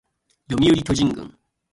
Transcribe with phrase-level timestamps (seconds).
[0.49, 1.35] 読売巨人軍